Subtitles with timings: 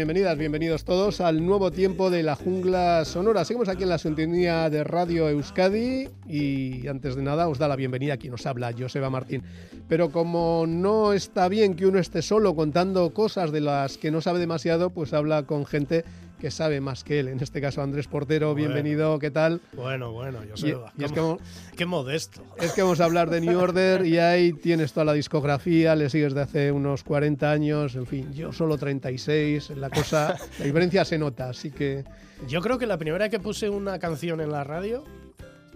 [0.00, 3.44] Bienvenidas, bienvenidos todos al nuevo tiempo de la jungla sonora.
[3.44, 7.76] Seguimos aquí en la sintonía de Radio Euskadi y antes de nada os da la
[7.76, 9.42] bienvenida quien nos habla, Joseba Martín.
[9.88, 14.22] Pero como no está bien que uno esté solo contando cosas de las que no
[14.22, 16.06] sabe demasiado, pues habla con gente
[16.40, 17.28] que sabe más que él.
[17.28, 19.60] En este caso, Andrés Portero, bienvenido, ¿qué tal?
[19.74, 21.36] Bueno, bueno, yo Y, es que
[21.76, 22.42] qué modesto.
[22.58, 26.08] Es que vamos a hablar de New Order y ahí tienes toda la discografía, le
[26.08, 31.04] sigues de hace unos 40 años, en fin, yo solo 36, la cosa, la diferencia
[31.04, 32.04] se nota, así que...
[32.48, 35.04] Yo creo que la primera vez que puse una canción en la radio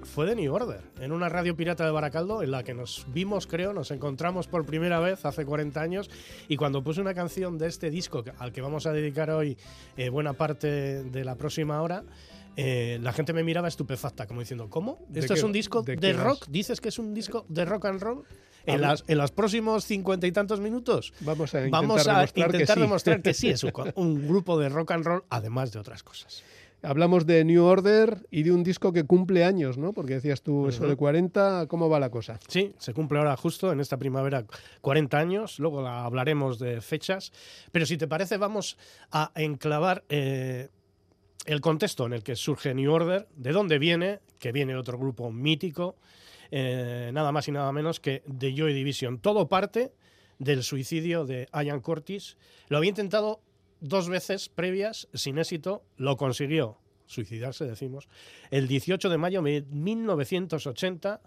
[0.05, 3.47] fue de New Order, en una radio pirata de Baracaldo, en la que nos vimos,
[3.47, 6.11] creo, nos encontramos por primera vez hace 40 años.
[6.49, 9.57] Y cuando puse una canción de este disco, al que vamos a dedicar hoy
[9.97, 12.05] eh, buena parte de la próxima hora,
[12.57, 14.99] eh, la gente me miraba estupefacta, como diciendo, ¿cómo?
[15.15, 16.47] ¿Esto es un disco de, rock?
[16.49, 18.25] ¿Dices que es un disco de rock and roll?
[18.67, 22.51] En, las, en los próximos cincuenta y tantos minutos vamos a intentar, vamos a demostrar,
[22.51, 23.63] intentar que demostrar que sí es
[23.97, 26.43] un grupo de rock and roll, además de otras cosas.
[26.85, 29.93] Hablamos de New Order y de un disco que cumple años, ¿no?
[29.93, 32.39] Porque decías tú eso de 40, ¿cómo va la cosa?
[32.47, 34.45] Sí, se cumple ahora justo en esta primavera
[34.83, 37.33] 40 años, luego hablaremos de fechas,
[37.73, 38.77] pero si te parece vamos
[39.11, 40.69] a enclavar eh,
[41.47, 45.31] el contexto en el que surge New Order, de dónde viene, que viene otro grupo
[45.33, 45.97] mítico,
[46.51, 49.19] eh, nada más y nada menos que The Joy Division.
[49.19, 49.93] Todo parte
[50.39, 52.37] del suicidio de Ian Curtis.
[52.69, 53.41] Lo había intentado
[53.81, 58.09] dos veces previas sin éxito, lo consiguió suicidarse, decimos,
[58.51, 61.21] el 18 de mayo de 1980,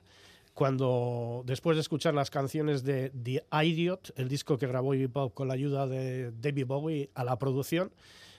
[0.53, 5.33] cuando después de escuchar las canciones de The Idiot, el disco que grabó Iggy Pop
[5.33, 7.91] con la ayuda de David Bowie a la producción,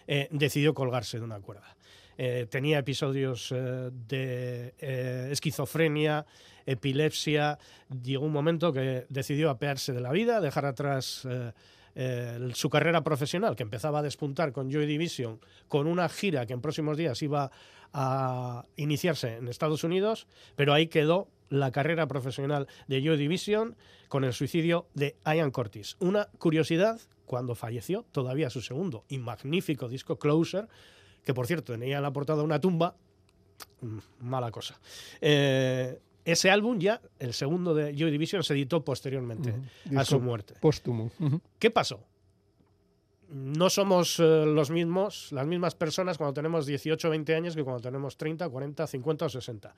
[0.08, 1.76] eh, decidió colgarse de una cuerda.
[2.16, 4.74] Eh, tenía episodios eh, de
[5.30, 6.26] esquizofrenia,
[6.66, 7.58] epilepsia.
[8.02, 11.26] Llegó un momento que decidió apearse de la vida, dejar atrás
[12.00, 16.52] eh, su carrera profesional, que empezaba a despuntar con Joy Division, con una gira que
[16.52, 17.50] en próximos días iba
[17.92, 23.76] a iniciarse en Estados Unidos, pero ahí quedó la carrera profesional de Joy Division
[24.06, 25.96] con el suicidio de Ian Curtis.
[25.98, 30.68] Una curiosidad, cuando falleció, todavía su segundo y magnífico disco Closer,
[31.24, 32.94] que por cierto tenía en la portada una tumba,
[33.80, 34.78] mm, mala cosa.
[35.20, 35.98] Eh,
[36.32, 39.54] ese álbum ya, el segundo de Joy Division, se editó posteriormente
[39.96, 40.54] a su muerte.
[40.60, 41.10] Póstumo.
[41.58, 42.04] ¿Qué pasó?
[43.30, 47.64] No somos eh, los mismos, las mismas personas cuando tenemos 18 o 20 años que
[47.64, 49.74] cuando tenemos 30, 40, 50 o 60.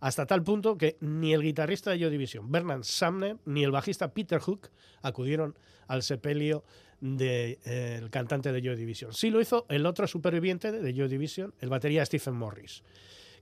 [0.00, 4.12] Hasta tal punto que ni el guitarrista de Joy Division, Bernard Sumner, ni el bajista
[4.12, 4.70] Peter Hook
[5.02, 5.56] acudieron
[5.88, 6.64] al sepelio
[7.00, 9.12] del eh, cantante de Joy Division.
[9.12, 12.82] Sí lo hizo el otro superviviente de Joy Division, el batería Stephen Morris.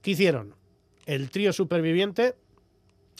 [0.01, 0.55] ¿Qué hicieron?
[1.05, 2.35] El trío superviviente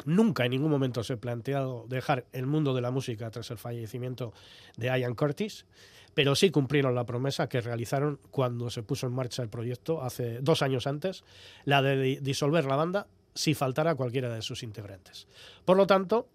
[0.05, 3.57] nunca en ningún momento se ha planteado dejar el mundo de la música tras el
[3.57, 4.33] fallecimiento
[4.77, 5.65] de Ian Curtis,
[6.13, 10.39] pero sí cumplieron la promesa que realizaron cuando se puso en marcha el proyecto hace
[10.39, 11.23] dos años antes,
[11.65, 15.27] la de disolver la banda si faltara cualquiera de sus integrantes.
[15.63, 16.27] Por lo tanto,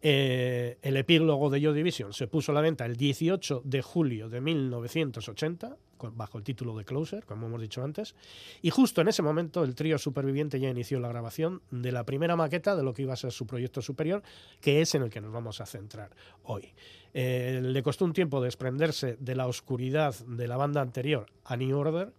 [0.00, 4.28] eh, el epílogo de Yo Division se puso a la venta el 18 de julio
[4.28, 5.76] de 1980,
[6.12, 8.14] bajo el título de Closer, como hemos dicho antes,
[8.60, 12.36] y justo en ese momento el trío superviviente ya inició la grabación de la primera
[12.36, 14.22] maqueta de lo que iba a ser su proyecto superior,
[14.60, 16.10] que es en el que nos vamos a centrar
[16.42, 16.74] hoy.
[17.14, 21.78] Eh, le costó un tiempo desprenderse de la oscuridad de la banda anterior, a New
[21.78, 22.12] Order,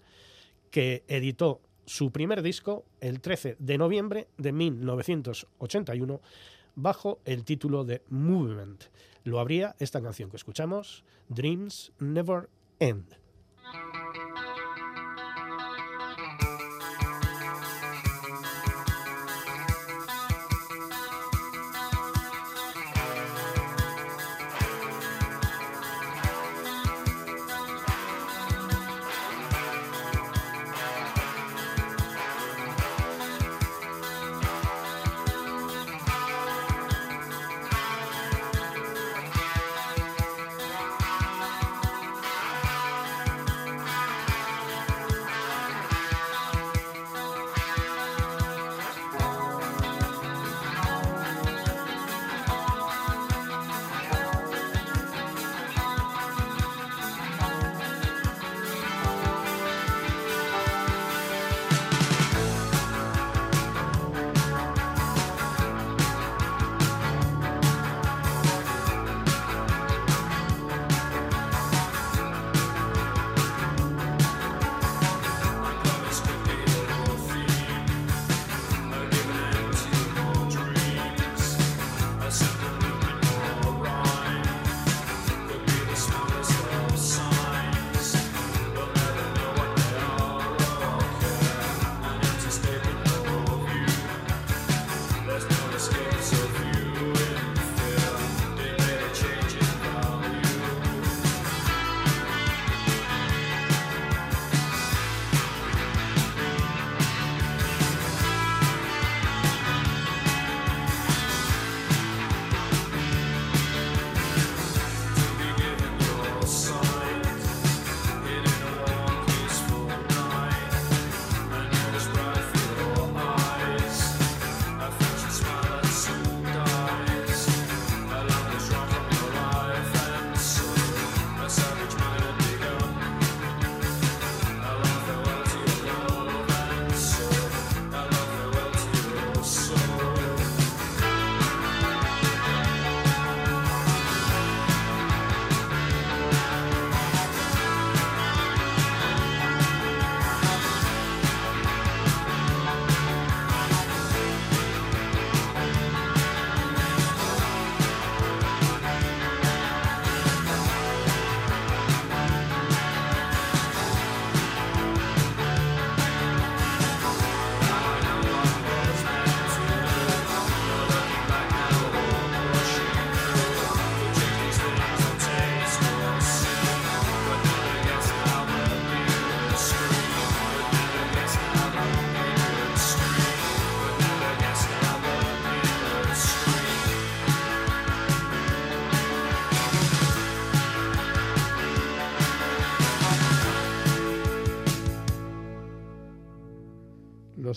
[0.71, 6.21] que editó su primer disco el 13 de noviembre de 1981
[6.75, 8.85] bajo el título de Movement.
[9.23, 12.49] Lo habría esta canción que escuchamos, Dreams Never
[12.79, 13.17] End.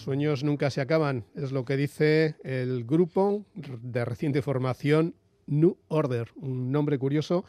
[0.08, 5.14] Sueños nunca se acaban, es lo que dice el grupo de reciente formación
[5.46, 7.44] New Order, un nombre curioso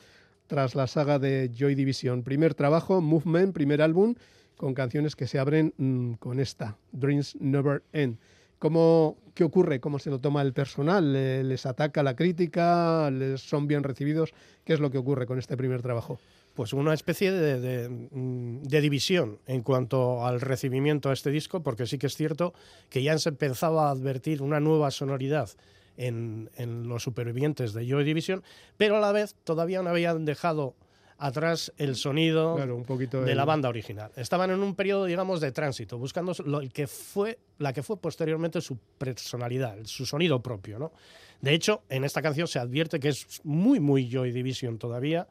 [0.45, 2.21] tras la saga de Joy Division.
[2.21, 4.15] Primer trabajo, Movement, primer álbum,
[4.57, 8.17] con canciones que se abren mm, con esta, Dreams Never End.
[8.57, 9.79] ¿Cómo, ¿Qué ocurre?
[9.79, 11.13] ¿Cómo se lo toma el personal?
[11.13, 13.09] ¿Les ataca la crítica?
[13.09, 14.33] ¿Les son bien recibidos?
[14.65, 16.19] ¿Qué es lo que ocurre con este primer trabajo?
[16.59, 21.85] Pues una especie de, mm, de, división en cuanto al recibimiento a este disco, porque
[21.85, 22.53] sí que es cierto
[22.89, 25.51] que ya se empezaba a advertir una nueva sonoridad
[25.95, 26.49] en,
[26.85, 28.43] los supervivientes de Joy Division,
[28.75, 30.75] pero a la vez todavía no habían dejado
[31.17, 34.11] atrás el sonido de la banda original.
[34.17, 38.59] Estaban en un periodo, digamos, de tránsito, buscando lo, que fue, la que fue posteriormente
[38.59, 40.77] su personalidad, su sonido propio.
[40.77, 40.91] ¿no?
[41.39, 45.25] De hecho, en esta canción se advierte que es muy, muy Joy Division todavía,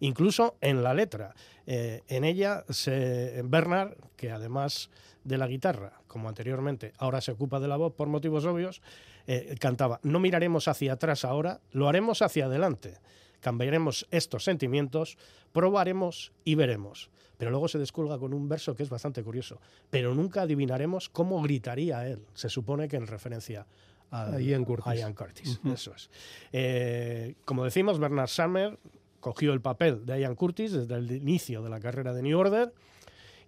[0.00, 1.34] incluso en la letra.
[1.66, 4.90] Eh, en ella, se, Bernard, que además
[5.24, 8.80] de la guitarra, como anteriormente, ahora se ocupa de la voz por motivos obvios,
[9.26, 12.94] eh, cantaba, no miraremos hacia atrás ahora, lo haremos hacia adelante.
[13.40, 15.16] Cambiaremos estos sentimientos,
[15.52, 17.10] probaremos y veremos.
[17.36, 19.60] Pero luego se desculga con un verso que es bastante curioso.
[19.90, 22.26] Pero nunca adivinaremos cómo gritaría él.
[22.34, 23.66] Se supone que en referencia
[24.10, 25.60] a Ian Curtis.
[25.64, 26.10] Eso es.
[26.52, 28.78] Eh, como decimos, Bernard Summer
[29.20, 32.72] cogió el papel de Ian Curtis desde el inicio de la carrera de New Order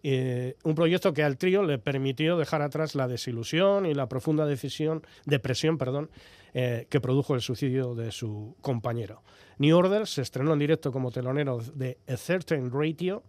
[0.03, 4.47] eh, un proyecto que al trío le permitió dejar atrás la desilusión y la profunda
[4.47, 6.11] decisión, depresión perdón,
[6.55, 9.23] eh, que produjo el suicidio de su compañero.
[9.59, 13.23] New Order se estrenó en directo como telonero de A Certain Radio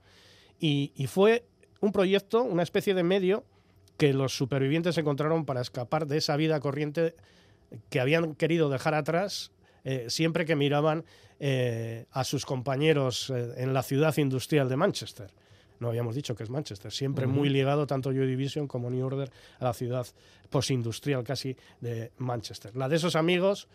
[0.60, 1.43] y, fue
[1.81, 3.43] un proyecto, una especie de medio
[3.98, 7.15] que los supervivientes encontraron para escapar de esa vida corriente
[7.89, 9.51] que habían querido dejar atrás
[9.83, 11.03] eh, siempre que miraban
[12.11, 15.33] a sus compañeros en la ciudad industrial de Manchester
[15.81, 19.31] no habíamos dicho que es Manchester, siempre muy ligado tanto Joy Division como New Order
[19.59, 20.05] a la ciudad
[20.51, 22.75] postindustrial casi de Manchester.
[22.75, 23.67] La de esos amigos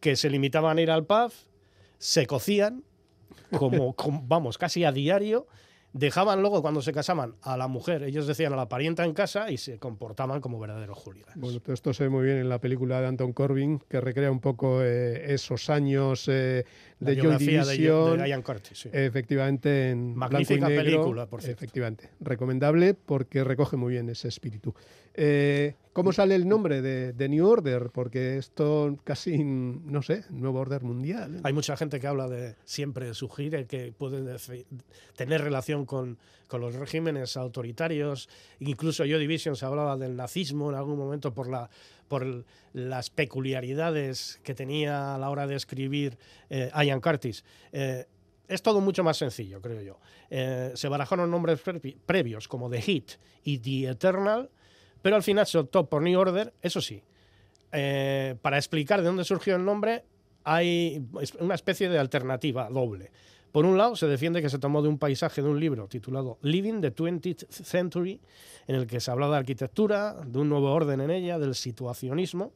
[0.00, 1.32] que se limitaban a ir al pub,
[1.96, 2.84] se cocían,
[3.56, 3.94] como
[4.24, 5.46] vamos, casi a diario,
[5.92, 9.50] dejaban luego cuando se casaban a la mujer, ellos decían a la parienta en casa
[9.50, 11.36] y se comportaban como verdaderos hooligans.
[11.36, 14.30] Bueno, todo esto se ve muy bien en la película de Anton Corbin, que recrea
[14.30, 16.64] un poco eh, esos años eh,
[17.00, 18.18] de Joy Division.
[18.18, 18.90] De, Ian Curtis, sí.
[18.92, 21.58] Efectivamente, en Magnífica blanco y negro, película, por cierto.
[21.58, 24.74] Efectivamente, recomendable porque recoge muy bien ese espíritu.
[25.14, 27.90] Eh, ¿Cómo sale el nombre de, New Order?
[27.92, 31.40] Porque esto casi, no sé, nuevo orden mundial.
[31.42, 34.36] Hay mucha gente que habla de siempre sugiere que puede
[35.16, 36.18] tener relación con,
[36.52, 38.28] los regímenes autoritarios.
[38.60, 41.68] Incluso yo Division se hablaba del nazismo en algún momento por la
[42.10, 46.18] por las peculiaridades que tenía a la hora de escribir
[46.50, 47.44] eh, Ian Curtis.
[47.70, 48.04] Eh,
[48.48, 50.00] es todo mucho más sencillo, creo yo.
[50.74, 51.60] se barajaron nombres
[52.04, 53.04] previos como The Heat
[53.44, 54.50] y The Eternal,
[55.02, 57.00] pero al final se optó por New Order, eso sí.
[57.70, 60.02] Eh, para explicar de dónde surgió el nombre,
[60.42, 61.00] hay
[61.38, 63.12] una especie de alternativa doble.
[63.52, 66.38] Por un lado, se defiende que se tomó de un paisaje de un libro titulado
[66.42, 68.20] Living the 20th Century,
[68.66, 72.52] en el que se habla de arquitectura, de un nuevo orden en ella, del situacionismo,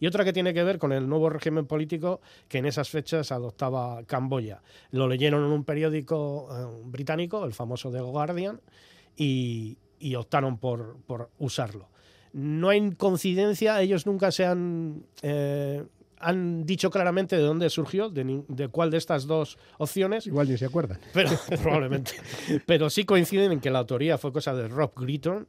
[0.00, 3.30] y otra que tiene que ver con el nuevo régimen político que en esas fechas
[3.30, 4.60] adoptaba Camboya.
[4.90, 8.60] Lo leyeron en un periódico eh, británico, el famoso The Guardian,
[9.16, 9.76] y,
[10.16, 10.96] optaron por,
[11.38, 11.88] usarlo.
[12.32, 15.84] No hay coincidencia, ellos nunca se han, eh,
[16.22, 20.26] han dicho claramente de dónde surgió, de, cuál de estas dos opciones.
[20.26, 20.98] Igual ni se acuerdan.
[21.12, 21.30] Pero,
[21.62, 22.12] probablemente.
[22.64, 25.46] Pero sí coinciden en que la autoría fue cosa de Rob Gritton,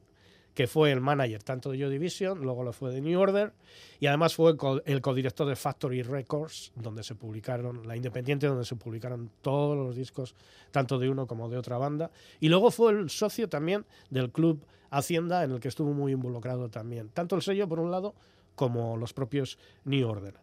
[0.54, 3.54] que fue el manager tanto de Joy Division, luego lo fue de New Order,
[4.00, 8.76] y además fue el codirector de Factory Records, donde se publicaron, la Independiente, donde se
[8.76, 10.36] publicaron todos los discos,
[10.72, 12.12] tanto de uno como de otra banda.
[12.40, 16.70] Y luego fue el socio también del club Hacienda, en el que estuvo muy involucrado
[16.70, 18.14] también, tanto el sello por un lado
[18.56, 20.36] como los propios New Order.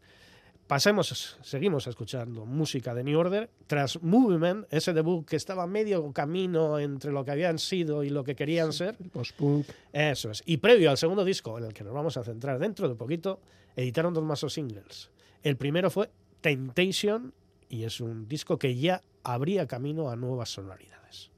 [0.71, 3.51] Pasemos, seguimos escuchando música de New Order.
[3.67, 8.23] Tras Movement, ese debut que estaba medio camino entre lo que habían sido y lo
[8.23, 8.97] que querían ser.
[9.13, 9.67] Post-punk.
[9.93, 10.45] Eso es.
[10.47, 13.41] Y previo al segundo disco, en el que nos vamos a centrar dentro de poquito,
[13.75, 15.11] editaron dos más singles.
[15.43, 16.09] El primero fue
[16.41, 17.35] Temptation
[17.69, 21.33] y es un disco que ya abría camino a nuevas sonoridades.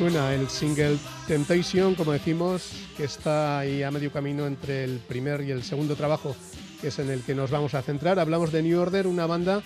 [0.00, 0.96] Suena el single
[1.28, 5.94] Temptation, como decimos, que está ahí a medio camino entre el primer y el segundo
[5.94, 6.34] trabajo,
[6.80, 8.18] que es en el que nos vamos a centrar.
[8.18, 9.60] Hablamos de New Order, una banda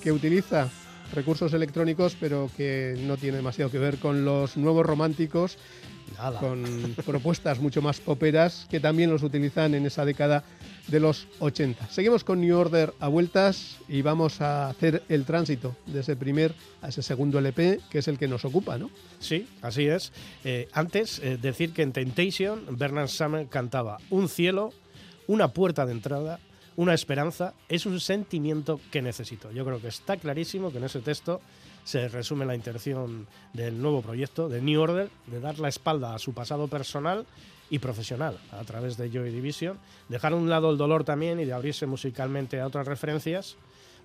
[0.00, 0.68] que utiliza
[1.12, 5.58] recursos electrónicos, pero que no tiene demasiado que ver con los nuevos románticos,
[6.38, 10.44] con propuestas mucho más poperas que también los utilizan en esa década
[10.88, 11.88] de los 80.
[11.88, 16.54] Seguimos con New Order a vueltas y vamos a hacer el tránsito de ese primer
[16.82, 18.90] a ese segundo LP, que es el que nos ocupa, ¿no?
[19.18, 20.12] Sí, así es.
[20.44, 24.72] Eh, antes, eh, decir que en Temptation, Bernard Summer cantaba un cielo,
[25.26, 26.38] una puerta de entrada,
[26.76, 29.50] una esperanza, es un sentimiento que necesito.
[29.52, 31.40] Yo creo que está clarísimo que en ese texto
[31.84, 36.18] se resume la intención del nuevo proyecto, de New Order, de dar la espalda a
[36.18, 37.26] su pasado personal
[37.70, 41.44] y profesional a través de Joy Division, dejar a un lado el dolor también y
[41.44, 43.56] de abrirse musicalmente a otras referencias,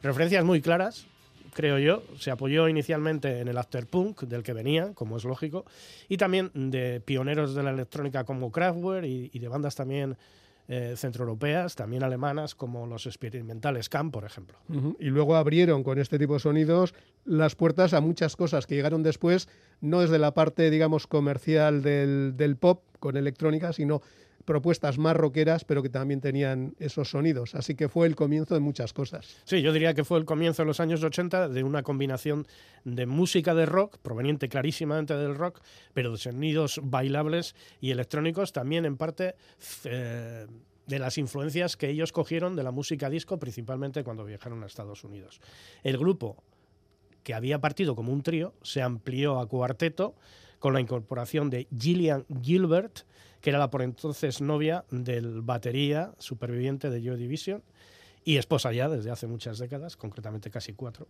[0.03, 1.05] referencias muy claras,
[1.53, 5.65] creo yo, se apoyó inicialmente en el afterpunk del que venía, como es lógico,
[6.07, 10.17] y también de pioneros de la electrónica como Kraftwerk y, y de bandas también
[10.71, 14.59] eh, centroeuropeas, también alemanas, como los experimentales CAM, por ejemplo.
[14.99, 16.93] Y luego abrieron con este tipo de sonidos
[17.25, 19.49] las puertas a muchas cosas que llegaron después,
[19.81, 24.03] no desde la parte, digamos, comercial del, del pop con electrónica, sino
[24.49, 27.53] propuestas más rockeras, pero que también tenían esos sonidos.
[27.53, 29.37] Así que fue el comienzo de muchas cosas.
[29.43, 32.47] Sí, yo diría que fue el comienzo de los años 80 de una combinación
[32.83, 35.61] de música de rock, proveniente clarísimamente del rock,
[35.93, 39.35] pero de sonidos bailables y electrónicos, también en parte
[39.83, 40.47] eh,
[40.87, 45.03] de las influencias que ellos cogieron de la música disco, principalmente cuando viajaron a Estados
[45.03, 45.41] Unidos.
[45.83, 46.43] El grupo,
[47.21, 50.15] que había partido como un trío, se amplió a cuarteto
[50.57, 53.01] con la incorporación de Gillian Gilbert,
[53.41, 57.63] que era la por entonces novia del batería superviviente de Joy Division
[58.23, 61.07] y esposa ya desde hace muchas décadas, concretamente casi cuatro.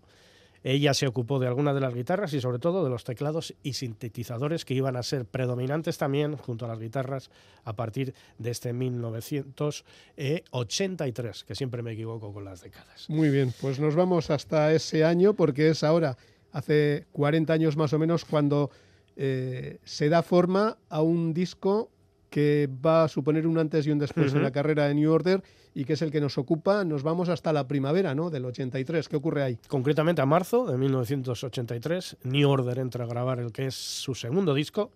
[0.63, 3.71] Ella se ocupó de algunas de las guitarras y sobre todo de los teclados y
[3.73, 7.31] sintetizadores que iban a ser predominantes también junto a las guitarras
[7.63, 13.09] a partir de este 1983, que siempre me equivoco con las décadas.
[13.09, 16.17] Muy bien, pues nos vamos hasta ese año porque es ahora,
[16.51, 18.69] hace 40 años más o menos, cuando
[19.15, 21.89] eh, se da forma a un disco
[22.29, 25.43] que va a suponer un antes y un después en la carrera de New Order
[25.73, 26.83] y que es el que nos ocupa.
[26.83, 28.29] Nos vamos hasta la primavera ¿no?
[28.29, 29.07] del 83.
[29.07, 29.57] ¿Qué ocurre ahí?
[29.67, 34.53] Concretamente a marzo de 1983, New Order entra a grabar el que es su segundo
[34.53, 34.91] disco.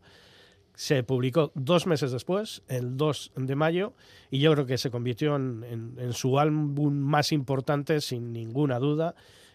[0.75, 3.93] Se publicó dos meses después, el 2 de mayo,
[4.31, 9.13] y yo creo que se convirtió en, en su álbum más importante sin ninguna duda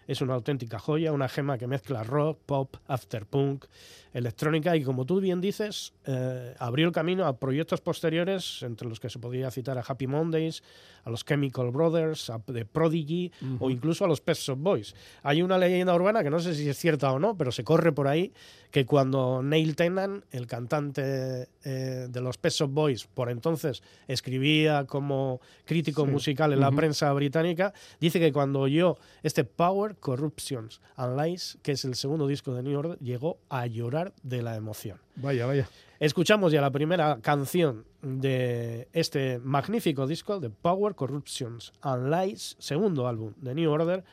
[0.08, 3.66] es una auténtica joya, una gema que mezcla rock, pop, afterpunk,
[4.14, 9.00] electrónica y como tú bien dices, eh, abrió el camino a proyectos posteriores, entre los
[9.00, 10.62] que se podía citar a Happy Mondays,
[11.04, 14.94] a los Chemical Brothers, a The Prodigy o incluso a los Pet Shop Boys.
[15.22, 17.92] Hay una leyenda urbana que no sé si es cierta o no, pero se corre
[17.92, 18.32] por ahí
[18.70, 24.84] que cuando Neil Tennant, el cantante eh, de los Pet Shop Boys, por entonces escribía
[24.86, 31.20] como crítico musical en la prensa británica, dice que cuando oyó este Power, Corruptions and
[31.20, 35.00] Lies, que es el segundo disco de New Order, llegó a llorar de la emoción.
[35.16, 35.68] Vaya, vaya.
[36.00, 43.08] Escuchamos ya la primera canción de este magnífico disco de Power, Corruptions and Lies, segundo
[43.08, 44.04] álbum de New Order.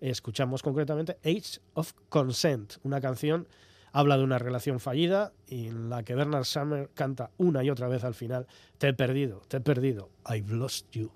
[0.00, 3.46] Escuchamos concretamente Age of Consent, una canción
[3.96, 7.88] habla de una relación fallida y en la que Bernard Summer canta una y otra
[7.88, 8.46] vez al final,
[8.76, 11.10] te he perdido, te he perdido, I've lost you.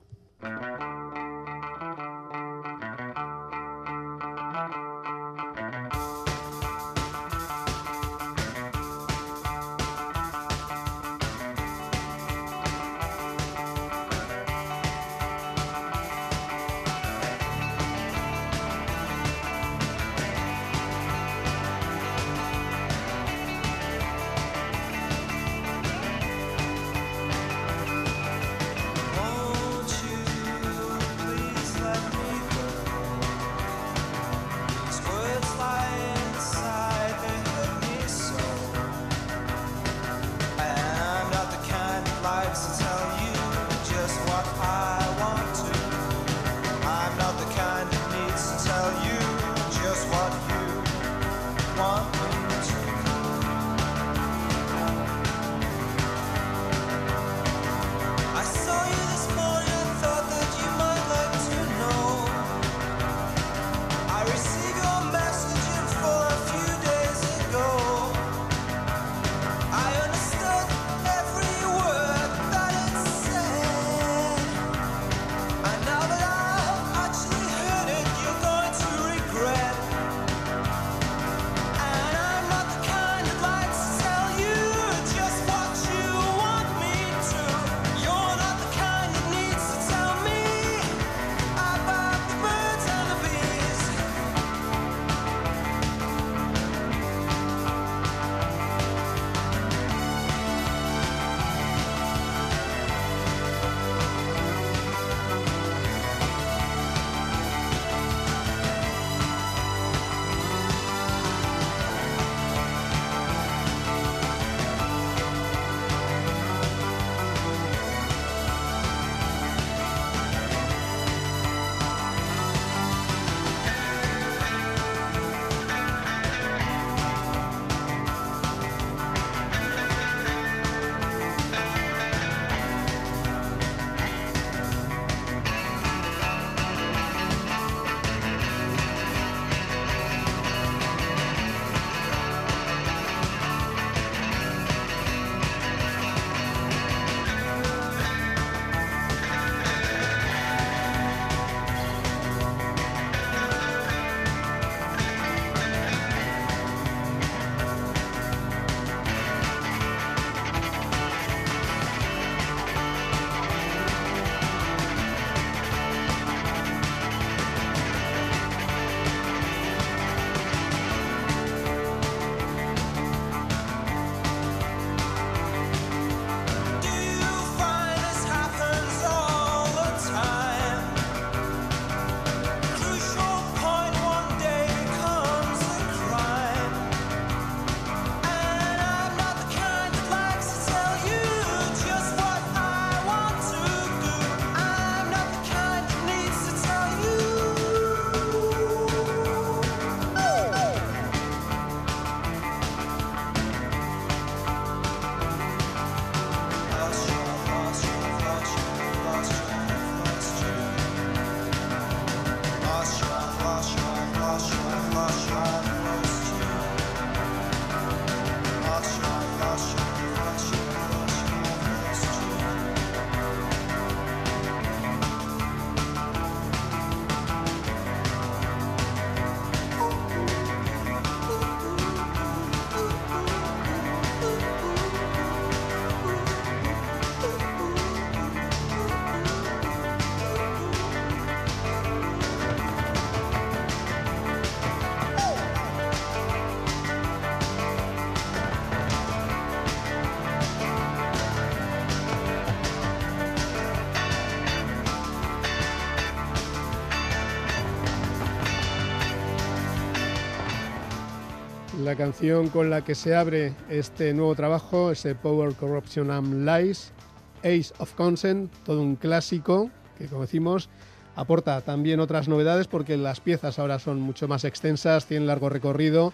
[261.91, 266.93] La canción con la que se abre este nuevo trabajo es Power, Corruption and Lies,
[267.39, 270.69] Ace of Consent, todo un clásico que, como decimos,
[271.17, 276.13] aporta también otras novedades porque las piezas ahora son mucho más extensas, tienen largo recorrido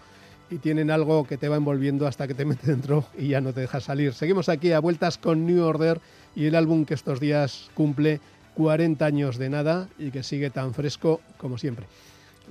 [0.48, 3.52] y tienen algo que te va envolviendo hasta que te mete dentro y ya no
[3.52, 4.14] te deja salir.
[4.14, 6.00] Seguimos aquí a vueltas con New Order
[6.34, 8.20] y el álbum que estos días cumple
[8.54, 11.84] 40 años de nada y que sigue tan fresco como siempre.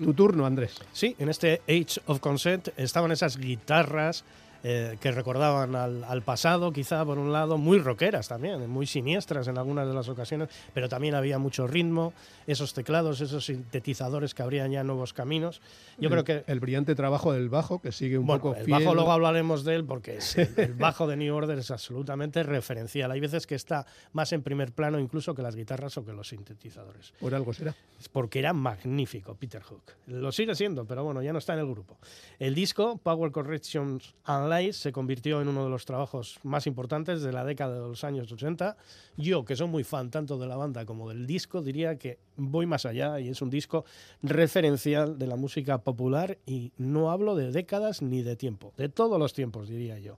[0.03, 0.75] Tu turno, Andrés.
[0.91, 4.23] Sí, en este Age of Consent estaban esas guitarras
[4.67, 9.60] eh, que recordaban al, pasado, quizá por un lado, muy rockeras también, muy siniestras en
[9.60, 12.13] algunas de las ocasiones, pero también había mucho ritmo,
[12.47, 15.62] esos teclados, esos sintetizadores que abrían ya nuevos caminos.
[15.99, 19.12] Yo creo que el brillante trabajo del bajo que sigue un poco el bajo luego
[19.12, 20.17] hablaremos de él porque
[20.58, 23.12] el, bajo de New Order es absolutamente referencial.
[23.12, 26.30] Hay veces que está más en primer plano incluso que las guitarras o que los
[26.30, 27.13] sintetizadores.
[27.19, 27.75] Por algo será.
[27.99, 29.84] Es porque era magnífico Peter Hook.
[30.08, 31.99] Lo sigue siendo, pero bueno, ya no está en el grupo.
[32.39, 37.31] El disco Power Corrections Unlike se convirtió en uno de los trabajos más importantes de
[37.31, 38.77] la década de los años 80.
[39.17, 42.65] Yo, que soy muy fan tanto de la banda como del disco, diría que voy
[42.65, 43.85] más allá y es un disco
[44.21, 49.19] referencial de la música popular y no hablo de décadas ni de tiempo, de todos
[49.19, 50.17] los tiempos, diría yo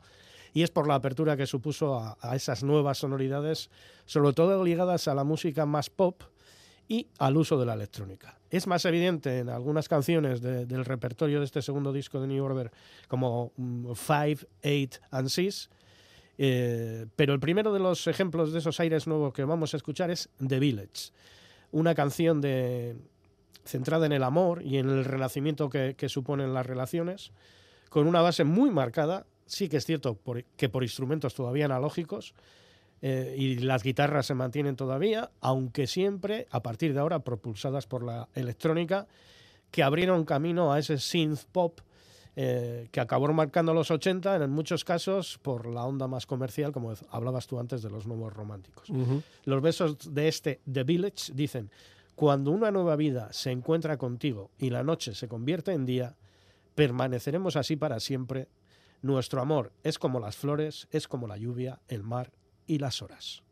[0.53, 3.69] y es por la apertura que supuso a, esas nuevas sonoridades,
[4.05, 6.23] sobre todo ligadas a la música más pop
[6.87, 8.37] y al uso de la electrónica.
[8.49, 12.71] Es más evidente en algunas canciones del repertorio de este segundo disco de New Order,
[13.07, 15.69] como mm, Five, Eight and Six,
[16.37, 20.11] eh, pero el primero de los ejemplos de esos aires nuevos que vamos a escuchar
[20.11, 21.11] es The Village,
[21.71, 22.41] una canción
[23.65, 27.31] centrada en el amor y en el renacimiento que, suponen las relaciones,
[27.89, 30.17] con una base muy marcada, sí que es cierto
[30.55, 32.33] que por instrumentos todavía analógicos,
[33.01, 38.03] eh, y las guitarras se mantienen todavía, aunque siempre, a partir de ahora, propulsadas por
[38.03, 39.07] la electrónica,
[39.71, 41.81] que abrieron camino a ese synth pop
[42.39, 46.93] eh, que acabó marcando los 80, en muchos casos por la onda más comercial, como
[47.09, 48.91] hablabas tú antes de los nuevos románticos.
[49.45, 51.71] Los besos de este The Village dicen,
[52.15, 56.15] cuando una nueva vida se encuentra contigo y la noche se convierte en día,
[56.75, 58.47] permaneceremos así para siempre.
[59.01, 62.31] Nuestro amor es como las flores, es como la lluvia, el mar
[62.67, 63.43] y las horas.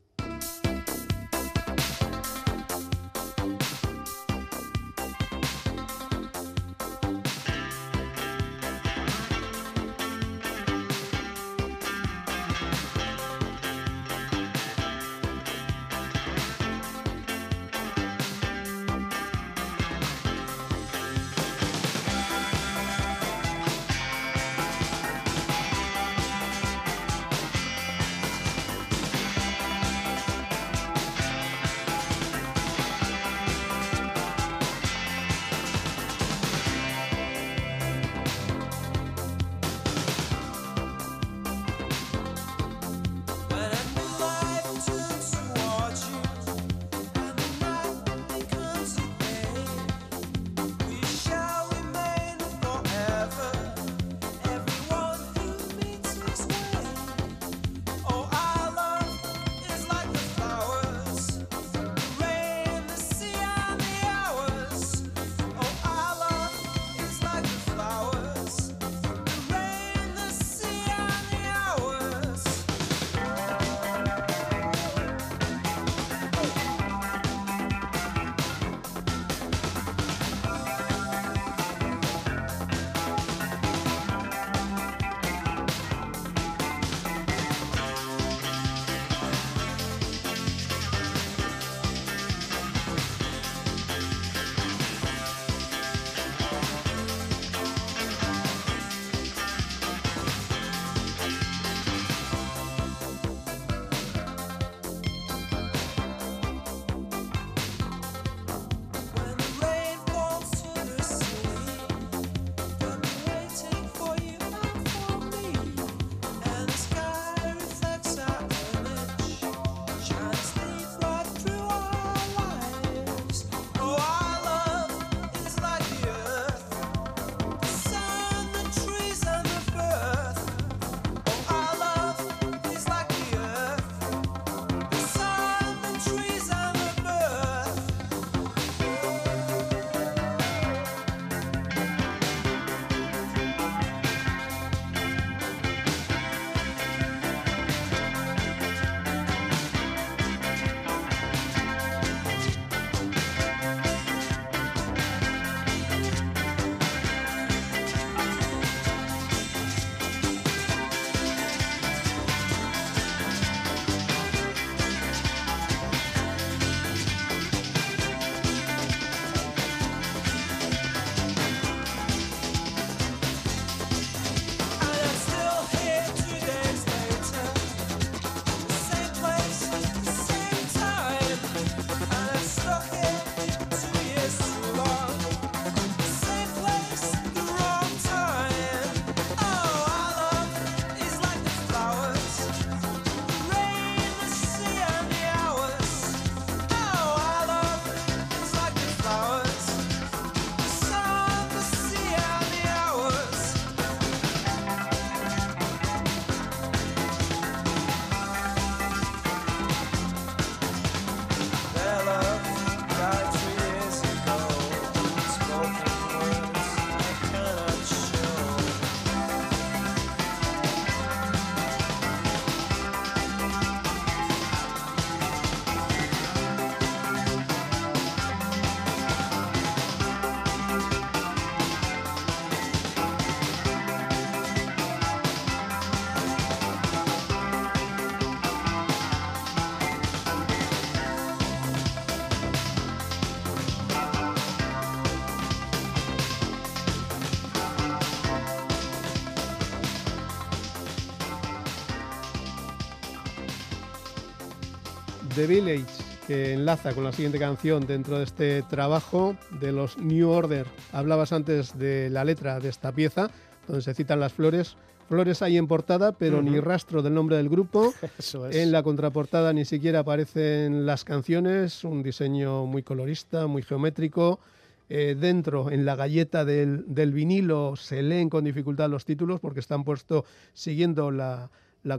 [255.35, 255.85] The Village,
[256.27, 260.65] que enlaza con la siguiente canción dentro de este trabajo de los New Order.
[260.93, 263.29] Hablabas antes de la letra de esta pieza,
[263.67, 264.77] donde se citan las flores.
[265.09, 267.93] Flores hay en portada, pero ni rastro del nombre del grupo.
[268.51, 274.39] En la contraportada ni siquiera aparecen las canciones, un diseño muy colorista, muy geométrico.
[274.87, 279.83] Eh, dentro, en la galleta del, vinilo, se leen con dificultad los títulos porque están
[279.83, 281.49] puestos siguiendo la,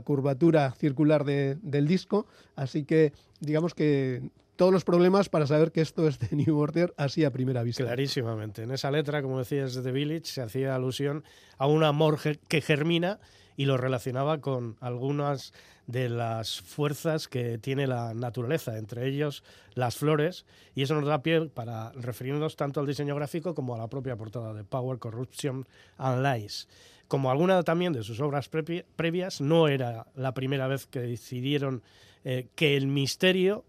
[0.01, 2.27] curvatura circular del disco.
[2.55, 4.21] Así que digamos que
[4.55, 7.83] todos los problemas para saber que esto es de New Order así a primera vista.
[7.83, 8.63] Clarísimamente.
[8.63, 11.23] En esa letra, como decías, de The Village, se hacía alusión
[11.57, 13.19] a un amor que germina
[13.55, 15.53] y lo relacionaba con algunas
[15.87, 20.45] de las fuerzas que tiene la naturaleza, entre ellos las flores,
[20.75, 24.15] y eso nos da pie para referirnos tanto al diseño gráfico como a la propia
[24.15, 25.65] portada de Power, Corruption
[25.97, 26.67] and Lies.
[27.07, 31.83] Como alguna también de sus obras previas, no era la primera vez que decidieron
[32.23, 33.63] eh, que el misterio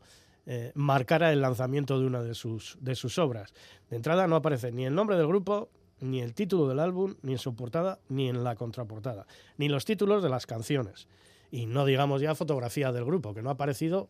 [0.47, 3.53] eh, marcara el lanzamiento de una de sus, de sus obras.
[3.91, 5.69] De entrada no aparece ni el nombre del grupo,
[6.01, 9.85] ni el título del álbum, ni en su portada, ni en la contraportada, ni los
[9.85, 11.07] títulos de las canciones.
[11.51, 14.09] Y no digamos ya fotografía del grupo, que no ha aparecido,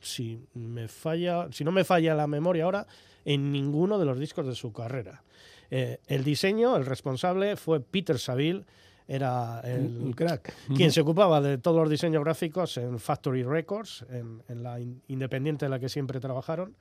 [0.00, 2.86] si, me falla, si no me falla la memoria ahora,
[3.24, 5.22] en ninguno de los discos de su carrera.
[5.70, 8.64] Eh, el diseño, el responsable, fue Peter Saville,
[9.06, 10.52] era el, crack.
[10.76, 14.78] quien se ocupaba de todos los diseños gráficos en Factory Records, en, la
[15.08, 16.76] independiente en la que siempre trabajaron.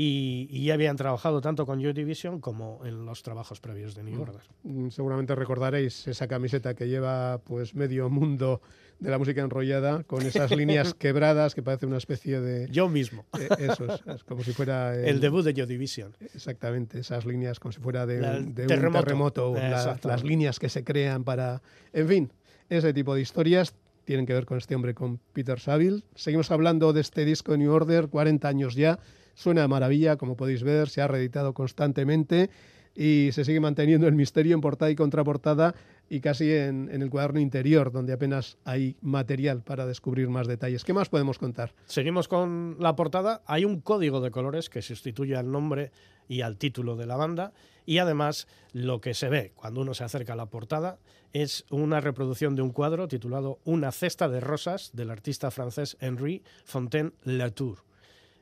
[0.00, 4.14] Y, ya habían trabajado tanto con Joy Division como en los trabajos previos de New
[4.14, 4.20] mm.
[4.20, 4.42] Order.
[4.62, 8.60] Mm, seguramente recordaréis esa camiseta que lleva pues medio mundo
[8.98, 13.26] de la música enrollada con esas líneas quebradas que parece una especie de yo mismo.
[13.38, 17.72] eh, eso es, como si fuera el, debut de Joy Division exactamente esas líneas como
[17.72, 19.54] si fuera de, un terremoto.
[19.54, 22.32] las líneas que se crean para en fin
[22.68, 26.02] ese tipo de historias tienen que ver con este hombre con Peter Saville.
[26.14, 28.98] Seguimos hablando de este disco de New Order 40 años ya.
[29.34, 32.48] Suena de maravilla como podéis ver se ha reeditado constantemente
[32.94, 35.74] y se sigue manteniendo el misterio en portada y contraportada
[36.08, 40.84] y casi en, el cuaderno interior, donde apenas hay material para descubrir más detalles.
[40.84, 41.74] ¿Qué más podemos contar?
[41.86, 43.42] Seguimos con la portada.
[43.46, 45.90] Hay un código de colores que sustituye al nombre
[46.28, 47.52] y al título de la banda
[47.86, 50.98] y además lo que se ve cuando uno se acerca a la portada
[51.32, 56.42] es una reproducción de un cuadro titulado Una cesta de rosas del artista francés Henri
[56.64, 57.87] Fontaine Latour.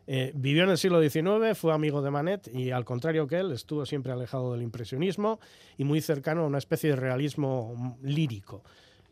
[0.07, 3.53] Eh, vivió en el siglo XIX, fue amigo de Manet y, al contrario que él,
[3.53, 5.41] estuvo siempre alejado del impresionismo
[5.77, 8.63] y muy cercano a una especie de realismo lírico.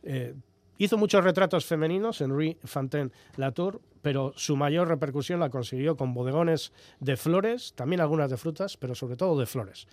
[0.05, 0.35] Eh,
[0.79, 6.73] hizo muchos retratos femeninos, Henri Fontaine Latour, pero su mayor repercusión la consiguió con bodegones
[7.01, 9.89] de flores, también algunas de frutas, pero sobre todo de flores.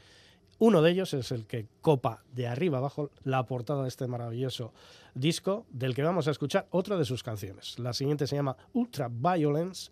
[0.60, 4.74] Uno de ellos es el que copa de arriba abajo la portada de este maravilloso
[5.16, 7.80] disco, del que vamos a escuchar otra de sus canciones.
[7.80, 9.90] La siguiente se llama Ultra Violence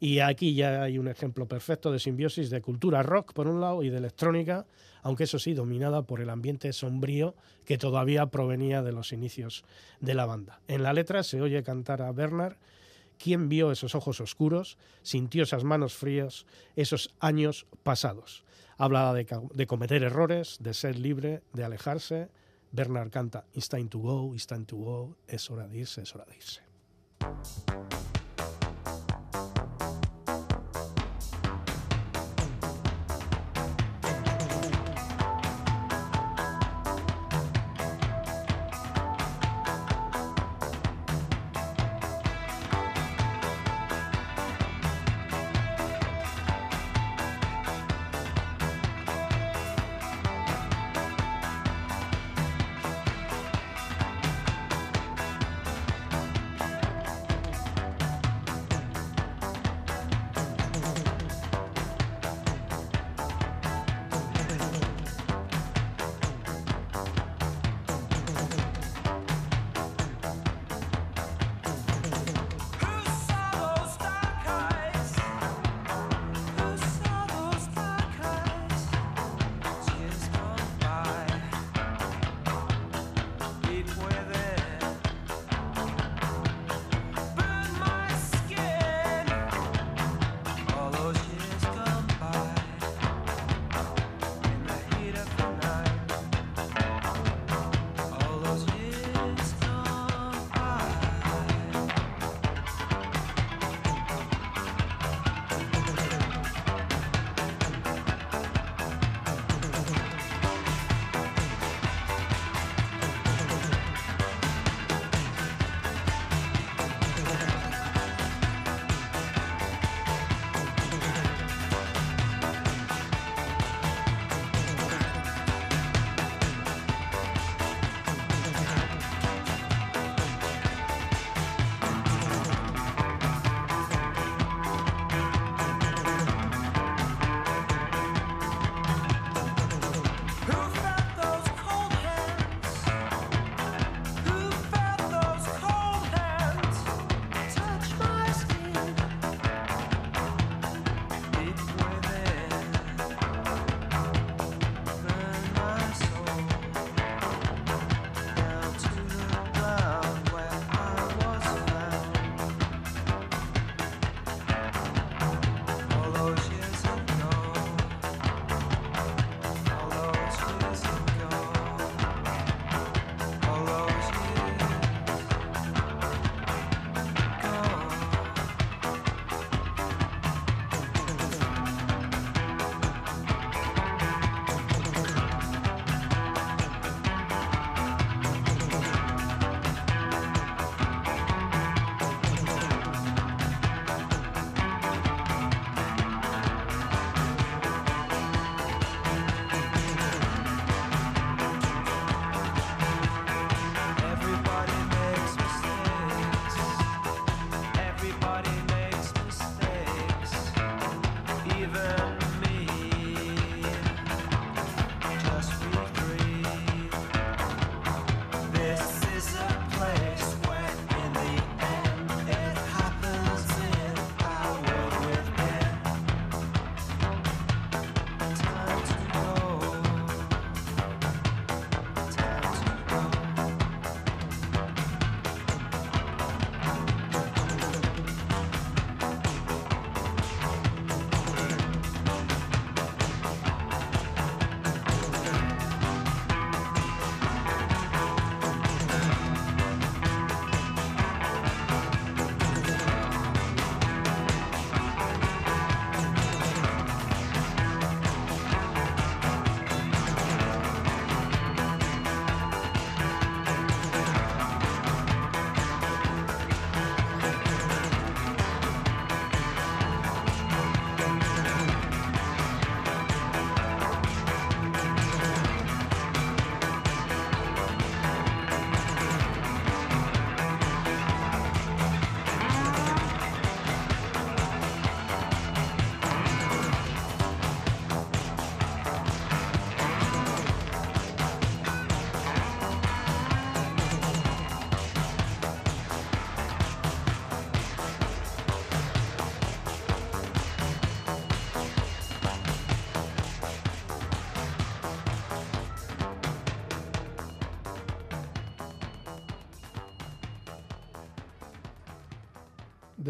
[0.00, 3.82] y aquí ya hay un ejemplo perfecto de simbiosis de cultura rock, por un lado,
[3.82, 4.66] y de electrónica,
[5.02, 7.34] aunque eso sí, dominada por el ambiente sombrío
[7.66, 9.62] que todavía provenía de los inicios
[10.00, 10.60] de la banda.
[10.68, 12.56] En la letra se oye cantar a Bernard,
[13.18, 18.44] quien vio esos ojos oscuros, sintió esas manos frías, esos años pasados.
[18.78, 22.30] Habla de, de cometer errores, de ser libre, de alejarse.
[22.72, 26.14] Bernard canta It's time to go, it's time to go, es hora de irse, es
[26.14, 26.62] hora de irse.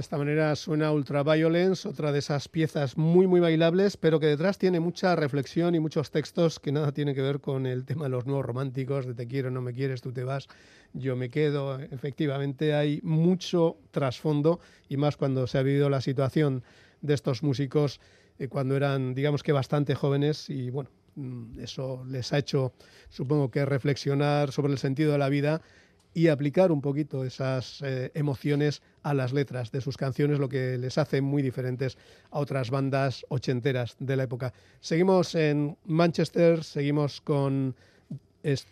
[0.00, 4.56] De esta manera suena Ultraviolence, otra de esas piezas muy, muy bailables, pero que detrás
[4.56, 8.08] tiene mucha reflexión y muchos textos que nada tienen que ver con el tema de
[8.08, 10.48] los nuevos románticos, de te quiero, no me quieres, tú te vas,
[10.94, 11.78] yo me quedo.
[11.78, 16.64] Efectivamente, hay mucho trasfondo y más cuando se ha vivido la situación
[17.02, 18.00] de estos músicos
[18.38, 22.72] eh, cuando eran, digamos que bastante jóvenes y bueno, mm, eso les ha hecho,
[23.10, 25.60] supongo que reflexionar sobre el sentido de la vida
[26.12, 30.76] y aplicar un poquito esas eh, emociones a las letras de sus canciones, lo que
[30.76, 31.96] les hace muy diferentes
[32.30, 34.52] a otras bandas ochenteras de la época.
[34.80, 37.74] Seguimos en Manchester, seguimos con,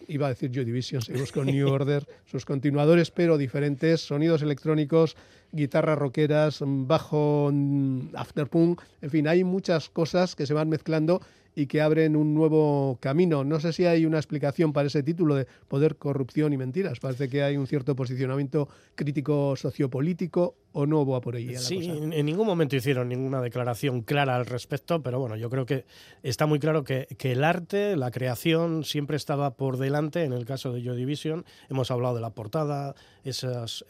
[0.08, 5.16] iba a decir Joy Division, seguimos con New Order, sus continuadores, pero diferentes, sonidos electrónicos,
[5.52, 11.20] guitarras rockeras, bajo, mm, afterpunk, en fin, hay muchas cosas que se van mezclando
[11.58, 13.42] y que abren un nuevo camino.
[13.42, 17.00] No sé si hay una explicación para ese título de Poder, Corrupción y Mentiras.
[17.00, 21.56] Parece que hay un cierto posicionamiento crítico sociopolítico o no va por ahí.
[21.56, 25.84] Sí, en ningún momento hicieron ninguna declaración clara al respecto, pero bueno, yo creo que
[26.22, 30.22] está muy claro que, el arte, la creación, siempre estaba por delante.
[30.22, 32.94] En el caso de Joy Division, hemos hablado de la portada,
[33.24, 33.84] esas,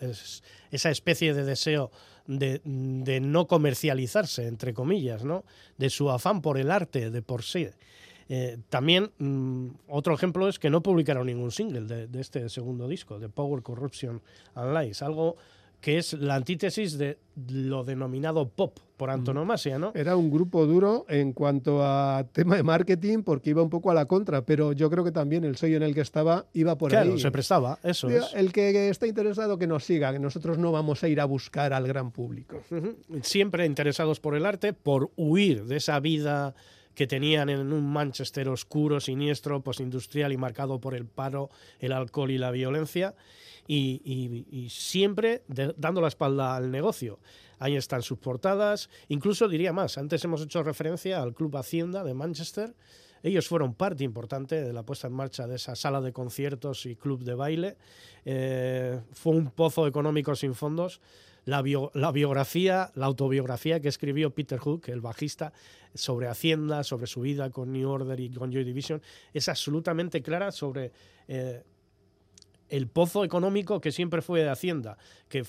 [0.71, 1.91] esa especie de deseo
[2.29, 5.45] de, no comercializarse, entre comillas, ¿no?
[5.79, 7.67] de su afán por el arte de por sí.
[8.29, 12.87] Eh, también mm, otro ejemplo es que no publicaron ningún single de, de, este segundo
[12.87, 14.21] disco, de Power, Corruption
[14.55, 15.37] and Lies, algo
[15.81, 17.19] que es la antítesis de
[17.51, 19.93] lo denominado pop por antonomasia, ¿no?
[19.95, 23.95] Era un grupo duro en cuanto a tema de marketing porque iba un poco a
[23.95, 26.95] la contra, pero yo creo que también el sello en el que estaba iba por
[26.95, 27.05] ahí.
[27.05, 28.35] Claro, se prestaba, eso es.
[28.35, 31.73] El que está interesado que nos siga, que nosotros no vamos a ir a buscar
[31.73, 32.61] al gran público.
[33.23, 36.57] Siempre interesados por el arte, por huir de esa vida
[36.97, 42.33] que tenían en un Manchester oscuro, siniestro, postindustrial y marcado por el paro, el alcohol
[42.33, 43.15] y la violencia
[43.69, 45.43] y, siempre
[45.77, 47.21] dando la espalda al negocio.
[47.59, 52.15] Ahí están sus portadas, incluso diría más, antes hemos hecho referencia al Club Hacienda de
[52.15, 52.75] Manchester,
[53.23, 56.97] ellos fueron parte importante de la puesta en marcha de esa sala de conciertos y
[56.97, 57.77] club de baile.
[58.25, 61.01] Eh, fue un pozo económico sin fondos.
[61.45, 61.63] La,
[61.95, 65.53] la, biografía, la autobiografía que escribió Peter Hook, el bajista,
[65.95, 69.01] sobre Hacienda, sobre su vida con New Order y con Joy Division,
[69.33, 70.93] es absolutamente clara sobre
[71.27, 71.65] eh,
[72.69, 74.99] el pozo económico que siempre fue de Hacienda,
[75.29, 75.45] que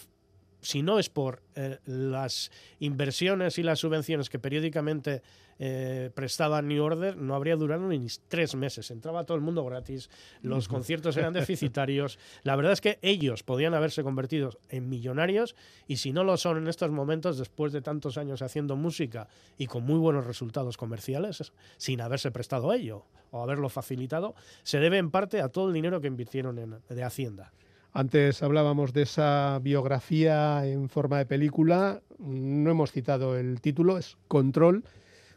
[0.62, 5.22] si no es por eh, las inversiones y las subvenciones que periódicamente
[5.62, 8.92] eh, prestaba New Order, no habría durado ni tres meses.
[8.92, 10.10] Entraba todo el mundo gratis,
[10.42, 12.18] los conciertos eran deficitarios.
[12.44, 15.56] La verdad es que ellos podían haberse convertido en millonarios
[15.86, 19.68] y si no lo son en estos momentos, después de tantos años haciendo música y
[19.68, 24.98] con muy buenos resultados comerciales, sin haberse prestado a ello o haberlo facilitado, se debe
[24.98, 27.52] en parte a todo el dinero que invirtieron en, de Hacienda.
[27.92, 34.18] Antes hablábamos de esa biografía en forma de película, no hemos citado el título, es
[34.28, 34.84] Control,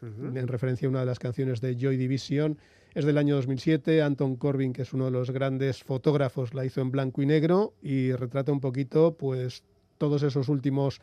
[0.01, 2.57] en referencia a una de las canciones de Joy Division.
[2.93, 6.81] Es del año 2007, Anton Corbin, que es uno de los grandes fotógrafos, la hizo
[6.81, 9.63] en blanco y negro y retrata un poquito pues
[9.97, 11.01] todos esos últimos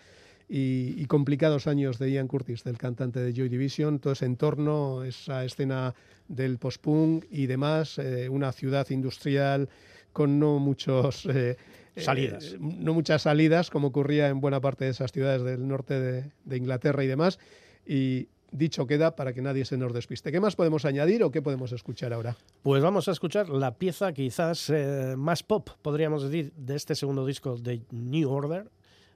[0.53, 5.44] y, complicados años de Ian Curtis, del cantante de Joy Division, todo ese entorno, esa
[5.44, 5.94] escena
[6.26, 9.68] del post-punk y demás, eh, una ciudad industrial
[10.13, 11.57] con no muchos eh,
[11.95, 12.57] eh, salidas.
[12.59, 16.01] no muchas salidas, como ocurría en buena parte de esas ciudades del norte
[16.45, 17.39] de, Inglaterra y demás.
[17.87, 20.33] Y dicho queda para que nadie se nos despiste.
[20.33, 22.37] ¿Qué más podemos añadir o qué podemos escuchar ahora?
[22.63, 27.25] Pues vamos a escuchar la pieza quizás eh, más pop, podríamos decir, de este segundo
[27.27, 28.71] disco de New Order,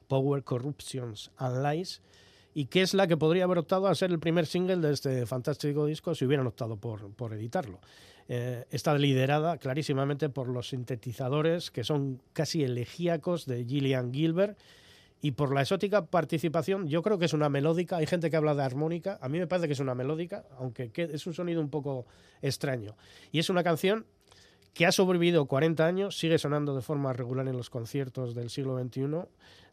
[0.09, 2.01] Power, Corruptions and Lies,
[2.55, 5.27] y que es la que podría haber optado a ser el primer single de este
[5.27, 7.81] fantástico disco si hubieran optado por, por editarlo.
[8.29, 14.59] Eh, está liderada clarísimamente por los sintetizadores que son casi elegíacos de Gillian Gilbert
[15.21, 18.55] y por la exótica participación, yo creo que es una melódica, hay gente que habla
[18.55, 21.71] de armónica, a mí me parece que es una melódica, aunque es un sonido un
[21.71, 22.05] poco
[22.43, 22.95] extraño.
[23.33, 24.05] Y es una canción
[24.75, 28.79] que ha sobrevivido 40 años, sigue sonando de forma regular en los conciertos del siglo
[28.79, 29.07] XXI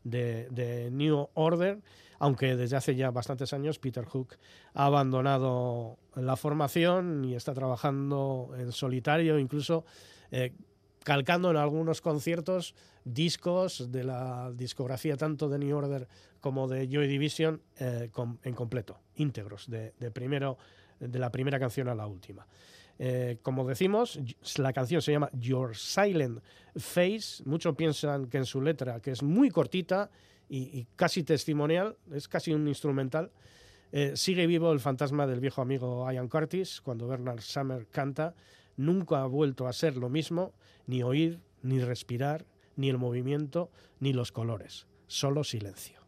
[0.03, 1.79] de, New Order
[2.19, 4.37] aunque desde hace ya bastantes años Peter Hook
[4.75, 9.85] ha abandonado la formación y está trabajando en solitario, incluso
[10.29, 10.53] eh,
[11.03, 16.07] calcando en algunos conciertos discos de la discografía tanto de New Order
[16.39, 18.11] como de Joy Division eh,
[18.43, 20.59] en completo, íntegros, de, primero,
[20.99, 22.45] de la primera canción a la última.
[23.03, 24.19] Eh, como decimos,
[24.57, 26.39] la canción se llama Your Silent
[26.75, 27.41] Face.
[27.45, 30.11] Muchos piensan que en su letra, que es muy cortita,
[30.47, 33.31] y, casi testimonial, es casi un instrumental.
[33.91, 38.35] Eh, sigue vivo el fantasma del viejo amigo Ian Curtis cuando Bernard Summer canta.
[38.77, 40.53] Nunca ha vuelto a ser lo mismo,
[40.85, 42.45] ni oír, ni respirar,
[42.75, 44.85] ni el movimiento, ni los colores.
[45.07, 46.00] Solo silencio.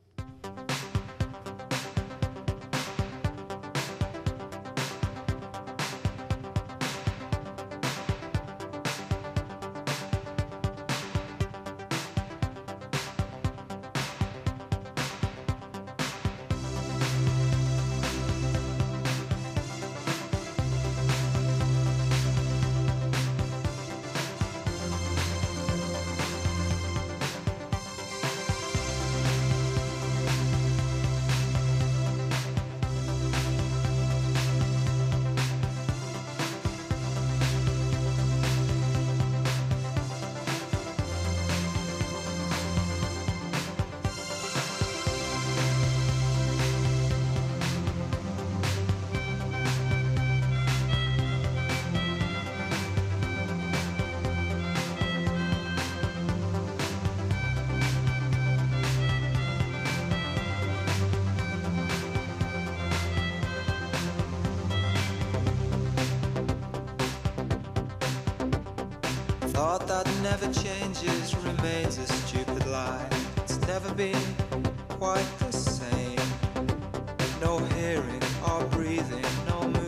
[69.64, 73.08] Heart that never changes remains a stupid lie.
[73.38, 74.26] It's never been
[74.90, 76.20] quite the same.
[77.40, 79.83] No hearing or breathing, no movement,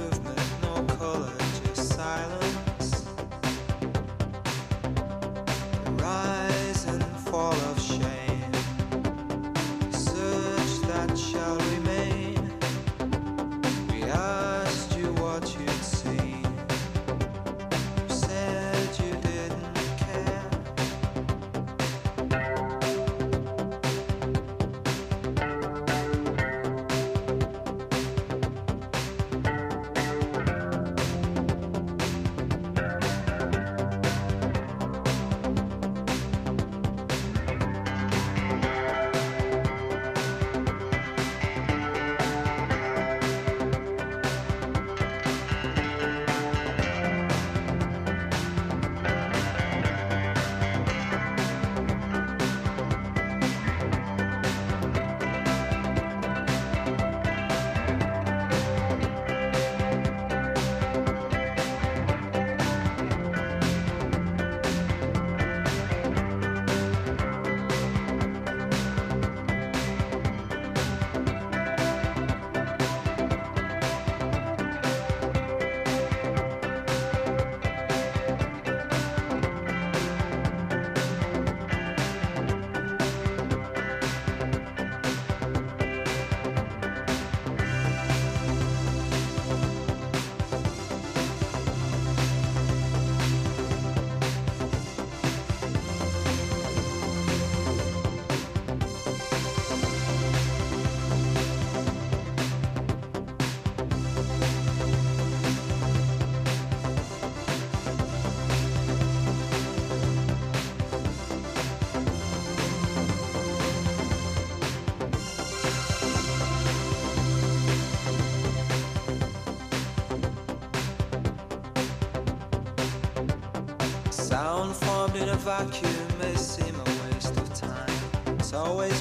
[125.46, 127.93] vacuum may seem a waste of time.
[128.39, 129.00] It's always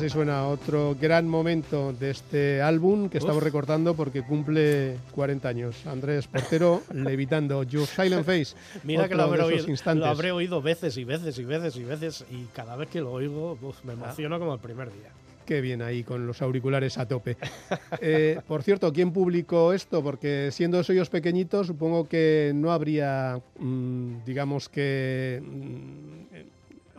[0.00, 3.44] Así suena otro gran momento de este álbum que estamos Uf.
[3.44, 5.86] recordando porque cumple 40 años.
[5.86, 8.56] Andrés Portero levitando Your Silent Face.
[8.82, 12.24] Mira que lo habré, oído, lo habré oído veces y veces y veces y veces
[12.30, 15.10] y cada vez que lo oigo uf, me emociono como el primer día.
[15.44, 17.36] Qué bien ahí con los auriculares a tope.
[18.00, 20.02] Eh, por cierto, ¿quién publicó esto?
[20.02, 26.49] Porque siendo sellos pequeñitos, supongo que no habría, mm, digamos que, mm,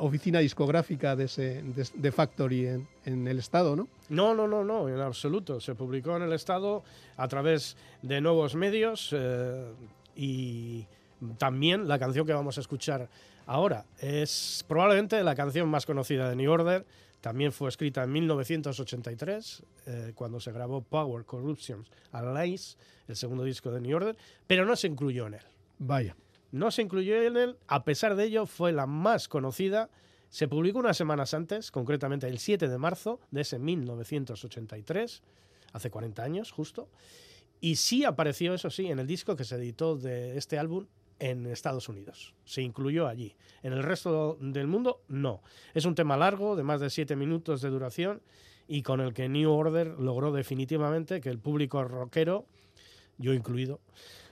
[0.01, 3.87] oficina discográfica de, ese, de, de Factory en, en el estado, ¿no?
[4.09, 5.59] No, no, no, no, en absoluto.
[5.59, 6.83] Se publicó en el Estado
[7.17, 9.63] a través de nuevos medios eh,
[10.15, 10.85] y
[11.37, 13.07] también la canción que vamos a escuchar
[13.45, 16.85] ahora es probablemente la canción más conocida de New Order.
[17.21, 22.77] También fue escrita en 1983, eh, cuando se grabó Power, Corruption and Lies,
[23.07, 25.43] el segundo disco de New Order, pero no se incluyó en él.
[25.77, 26.15] Vaya.
[26.51, 29.89] No se incluyó en él, a pesar de ello fue la más conocida.
[30.29, 35.23] Se publicó unas semanas antes, concretamente el 7 de marzo de ese 1983,
[35.73, 36.89] hace 40 años justo,
[37.59, 40.87] y sí apareció, eso sí, en el disco que se editó de este álbum
[41.19, 42.33] en Estados Unidos.
[42.43, 43.35] Se incluyó allí.
[43.61, 45.43] En el resto del mundo, no.
[45.75, 48.21] Es un tema largo, de más de 7 minutos de duración,
[48.67, 52.45] y con el que New Order logró definitivamente que el público rockero,
[53.17, 53.79] yo incluido,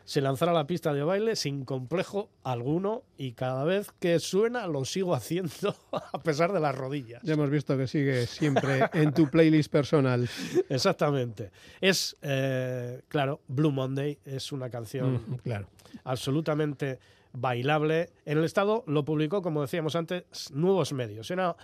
[0.10, 4.66] se lanzara a la pista de baile sin complejo alguno y cada vez que suena
[4.66, 7.22] lo sigo haciendo a pesar de las rodillas.
[7.22, 10.28] Ya hemos visto que sigue siempre en tu playlist personal.
[10.70, 11.52] Exactamente.
[11.80, 15.68] Es, eh, claro, Blue Monday es una canción Mm, claro.
[16.04, 16.98] absolutamente
[17.32, 18.10] bailable.
[18.26, 21.30] En el Estado lo publicó, como decíamos antes, Nuevos Medios.
[21.30, 21.56] Era,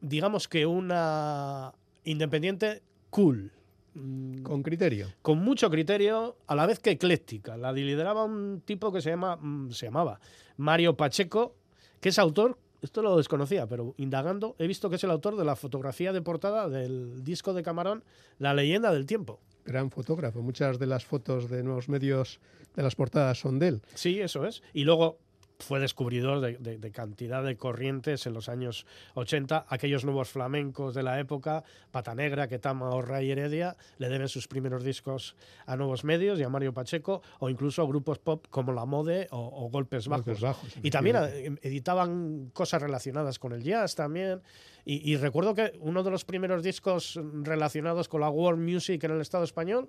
[0.00, 1.74] digamos que una
[2.04, 2.80] independiente
[3.10, 3.52] cool.
[3.94, 5.08] Mm, Con criterio.
[5.22, 7.56] con mucho criterio, a la vez que ecléctica.
[7.56, 10.18] La lideraba un tipo que se, llama, mm, se llamaba
[10.56, 11.54] Mario Pacheco,
[12.00, 15.44] que es autor, esto lo desconocía, pero indagando he visto que es el autor de
[15.44, 18.02] la fotografía de portada del disco de Camarón,
[18.38, 19.40] La leyenda del tiempo.
[19.64, 20.42] Gran fotógrafo.
[20.42, 22.40] Muchas de las fotos de nuevos medios
[22.74, 23.82] de las portadas son de él.
[23.94, 24.62] Sí, eso es.
[24.72, 25.18] Y luego
[25.62, 29.66] fue descubridor de, de- de cantidad de corrientes en los años 80.
[29.68, 34.48] Aquellos nuevos flamencos de la época, Pata Negra, Ketama o Ray Heredia, le deben sus
[34.48, 35.36] primeros discos
[35.66, 39.28] a nuevos medios y a Mario Pacheco, o incluso a grupos pop como La Mode
[39.30, 40.24] o, o Golpes Bajos.
[40.26, 41.16] Golpes Bajos, y también
[41.62, 44.40] editaban cosas relacionadas con el jazz también.
[44.84, 49.12] Y, y recuerdo que uno de los primeros discos relacionados con la world music en
[49.12, 49.88] el Estado español,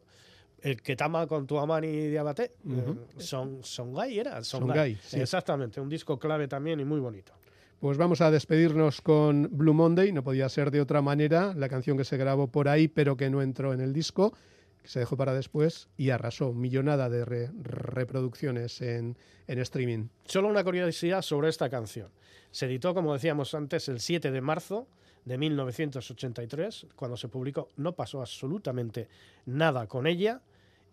[0.64, 2.97] el que tama con tu amani de Abate, Ujú.
[3.18, 4.43] son, Songai era.
[4.43, 5.20] Songai, sí.
[5.20, 7.34] Exactamente, un disco clave también y muy bonito.
[7.80, 11.97] Pues vamos a despedirnos con Blue Monday, no podía ser de otra manera, la canción
[11.97, 14.34] que se grabó por ahí pero que no entró en el disco,
[14.82, 20.07] que se dejó para después y arrasó, millonada de re- reproducciones en, en streaming.
[20.26, 22.07] Solo una curiosidad sobre esta canción.
[22.51, 24.88] Se editó, como decíamos antes, el 7 de marzo
[25.26, 27.70] de 1983, cuando se publicó.
[27.78, 29.07] No pasó absolutamente
[29.45, 30.41] nada con ella.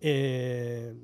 [0.00, 0.94] Eh,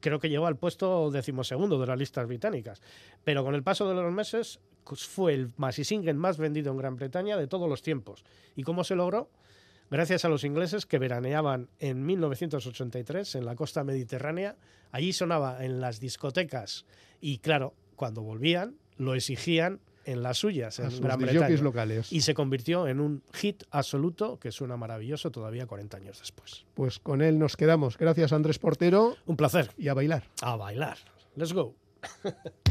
[0.00, 2.80] creo que llegó al puesto decimosegundo de las listas británicas.
[3.24, 6.96] Pero con el paso de los meses pues, fue el single más vendido en Gran
[6.96, 8.24] Bretaña de todos los tiempos.
[8.56, 9.30] ¿Y cómo se logró?
[9.90, 14.56] Gracias a los ingleses que veraneaban en 1983 en la costa mediterránea.
[14.92, 16.86] Allí sonaba en las discotecas
[17.20, 21.62] y claro, cuando volvían lo exigían en las suyas, en Gran Bretaña.
[21.62, 22.12] locales.
[22.12, 26.64] Y se convirtió en un hit absoluto que suena maravilloso todavía 40 años después.
[26.74, 27.98] Pues con él nos quedamos.
[27.98, 29.70] Gracias Andrés Portero Un placer.
[29.76, 30.24] y a bailar.
[30.42, 30.98] A bailar.
[31.36, 31.74] Let's go.